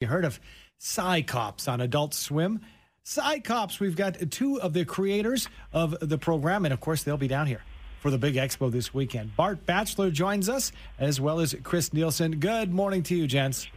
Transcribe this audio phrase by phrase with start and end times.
[0.00, 0.40] You heard of
[0.78, 2.60] Psi-Cops on Adult Swim?
[3.02, 7.28] Psi-Cops, we've got two of the creators of the program, and of course, they'll be
[7.28, 7.60] down here
[8.00, 9.36] for the big expo this weekend.
[9.36, 12.40] Bart Batchelor joins us, as well as Chris Nielsen.
[12.40, 13.68] Good morning to you, gents.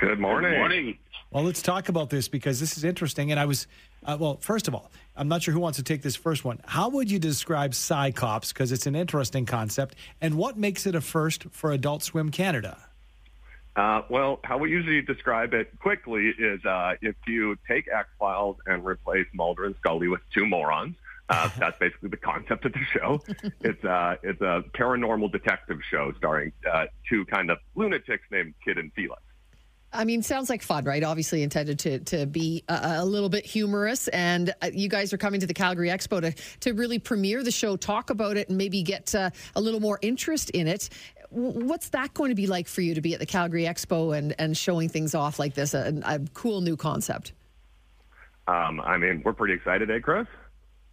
[0.00, 0.52] Good morning.
[0.52, 0.98] Good morning.
[1.32, 3.30] Well, let's talk about this because this is interesting.
[3.30, 3.66] And I was,
[4.06, 6.60] uh, well, first of all, I'm not sure who wants to take this first one.
[6.64, 8.54] How would you describe Psi-Cops?
[8.54, 9.96] Because it's an interesting concept.
[10.22, 12.87] And what makes it a first for Adult Swim Canada?
[13.78, 18.56] Uh, well, how we usually describe it quickly is uh, if you take X Files
[18.66, 20.96] and replace Mulder and Scully with two morons.
[21.28, 23.20] Uh, that's basically the concept of the show.
[23.60, 28.78] It's uh, it's a paranormal detective show starring uh, two kind of lunatics named Kid
[28.78, 29.22] and Felix.
[29.92, 31.02] I mean, sounds like fun, right?
[31.02, 35.18] Obviously intended to to be a, a little bit humorous, and uh, you guys are
[35.18, 38.58] coming to the Calgary Expo to to really premiere the show, talk about it, and
[38.58, 40.90] maybe get uh, a little more interest in it.
[41.30, 44.34] What's that going to be like for you to be at the Calgary Expo and
[44.38, 47.32] and showing things off like this, a, a cool new concept?
[48.46, 50.26] Um, I mean, we're pretty excited, eh, Chris?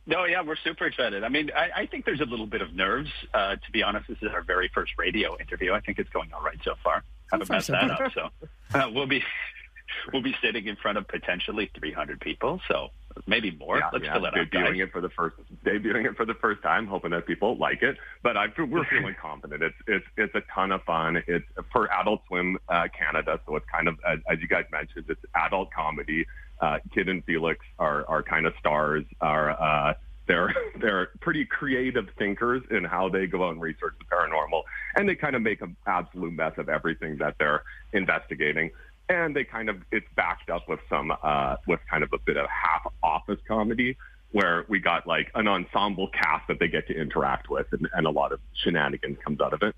[0.08, 1.24] No, yeah, we're super excited.
[1.24, 3.10] I mean, I, I think there's a little bit of nerves.
[3.34, 5.74] Uh, to be honest, this is our very first radio interview.
[5.74, 7.04] I think it's going all right so far.
[7.32, 8.30] Haven't messed that up, so
[8.76, 9.24] uh, we'll be
[10.14, 12.62] we'll be sitting in front of potentially 300 people.
[12.68, 12.90] So
[13.28, 13.78] maybe more.
[13.78, 14.14] Yeah, Let's yeah.
[14.14, 15.36] fill it up, debuting it for the first
[15.66, 17.98] debuting it for the first time, hoping that people like it.
[18.24, 19.64] But I, we're feeling confident.
[19.64, 21.24] It's it's it's a ton of fun.
[21.28, 25.06] It's for Adult Swim uh, Canada, so it's kind of as, as you guys mentioned,
[25.10, 26.26] it's adult comedy.
[26.62, 29.04] Uh, Kid and Felix are are kind of stars.
[29.22, 29.94] Are uh,
[30.28, 34.64] they're they're pretty creative thinkers in how they go out and research the paranormal,
[34.96, 38.72] and they kind of make an absolute mess of everything that they're investigating.
[39.08, 42.38] And they kind of it's backed up with some uh, with kind of a bit
[42.38, 43.98] of half office comedy
[44.32, 48.06] where we got like an ensemble cast that they get to interact with, and, and
[48.06, 49.76] a lot of shenanigans comes out of it.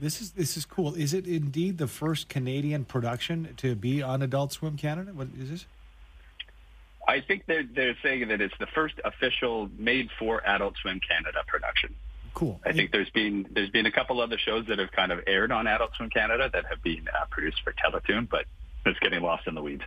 [0.00, 0.94] This is this is cool.
[0.94, 5.12] Is it indeed the first Canadian production to be on Adult Swim Canada?
[5.12, 5.66] What is this?
[7.06, 11.38] I think they're they're saying that it's the first official made for Adult Swim Canada
[11.46, 11.94] production.
[12.34, 12.60] Cool.
[12.64, 15.52] I think there's been there's been a couple other shows that have kind of aired
[15.52, 18.46] on Adult Swim Canada that have been uh, produced for Teletoon, but
[18.86, 19.82] it's getting lost in the weeds.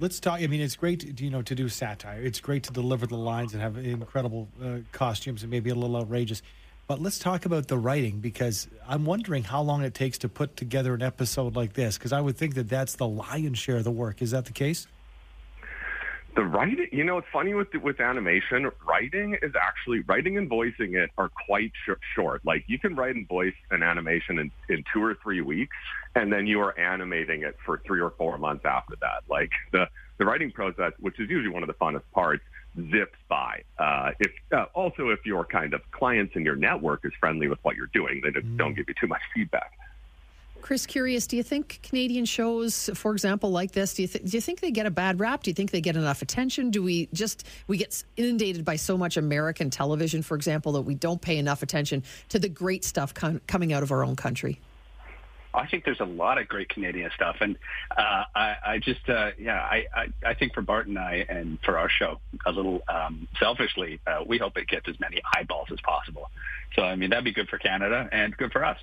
[0.00, 0.40] Let's talk.
[0.40, 2.22] I mean, it's great, you know, to do satire.
[2.22, 5.94] It's great to deliver the lines and have incredible uh, costumes and maybe a little
[5.94, 6.40] outrageous.
[6.86, 10.56] But let's talk about the writing because I'm wondering how long it takes to put
[10.56, 11.98] together an episode like this.
[11.98, 14.22] Because I would think that that's the lion's share of the work.
[14.22, 14.86] Is that the case?
[16.36, 18.70] The writing, you know, it's funny with with animation.
[18.86, 22.40] Writing is actually writing and voicing it are quite sh- short.
[22.44, 25.76] Like you can write and voice an animation in, in two or three weeks,
[26.14, 29.24] and then you are animating it for three or four months after that.
[29.28, 29.88] Like the
[30.18, 32.44] the writing process, which is usually one of the funnest parts,
[32.92, 33.62] zips by.
[33.78, 37.58] Uh, if uh, also if your kind of clients and your network is friendly with
[37.62, 39.72] what you're doing, they just don't give you too much feedback.
[40.62, 44.36] Chris, curious, do you think Canadian shows, for example, like this, do you, th- do
[44.36, 45.42] you think they get a bad rap?
[45.42, 46.70] Do you think they get enough attention?
[46.70, 50.94] Do we just, we get inundated by so much American television, for example, that we
[50.94, 54.60] don't pay enough attention to the great stuff com- coming out of our own country?
[55.52, 57.56] I think there's a lot of great Canadian stuff, and
[57.96, 61.58] uh, I, I just, uh, yeah, I, I, I think for Bart and I, and
[61.64, 65.66] for our show, a little um, selfishly, uh, we hope it gets as many eyeballs
[65.72, 66.30] as possible.
[66.76, 68.78] So, I mean, that'd be good for Canada and good for us.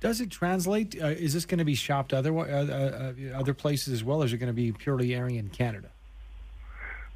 [0.00, 1.00] Does it translate?
[1.00, 4.26] Uh, is this going to be shopped other uh, uh, other places as well, or
[4.26, 5.88] is it going to be purely airing in Canada?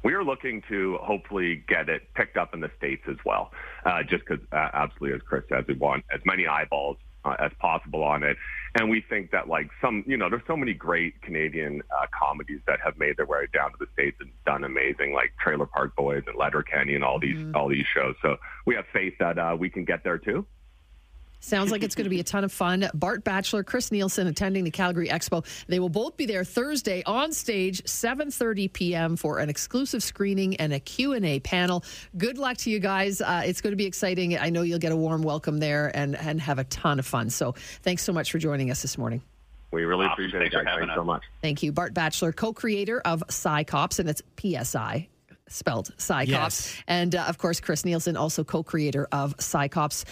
[0.03, 3.51] We are looking to hopefully get it picked up in the states as well,
[3.85, 7.51] uh, just because, uh, absolutely, as Chris says, we want as many eyeballs uh, as
[7.59, 8.35] possible on it,
[8.75, 12.59] and we think that like some, you know, there's so many great Canadian uh, comedies
[12.67, 15.95] that have made their way down to the states and done amazing, like Trailer Park
[15.95, 17.55] Boys and Letterkenny and all these Mm-hmm.
[17.55, 18.15] all these shows.
[18.21, 18.35] So
[18.65, 20.45] we have faith that uh, we can get there too.
[21.43, 22.89] Sounds like it's going to be a ton of fun.
[22.93, 25.45] Bart Batchelor, Chris Nielsen attending the Calgary Expo.
[25.67, 29.17] They will both be there Thursday on stage, 7:30 p.m.
[29.17, 31.83] for an exclusive screening and a Q&A panel.
[32.17, 33.19] Good luck to you guys.
[33.19, 34.37] Uh, it's going to be exciting.
[34.39, 37.29] I know you'll get a warm welcome there and and have a ton of fun.
[37.29, 39.21] So, thanks so much for joining us this morning.
[39.71, 40.13] We really Awesome.
[40.13, 40.59] appreciate Thanks it.
[40.59, 40.71] for guys.
[40.75, 41.07] having Thanks so us.
[41.07, 41.23] much.
[41.41, 45.09] Thank you, Bart Batchelor, co-creator of Psi-Cops, and it's PSI
[45.49, 46.27] spelled Psi-Cops.
[46.73, 46.83] Yes.
[46.87, 50.05] And uh, of course, Chris Nielsen, also co-creator of Psi-Cops.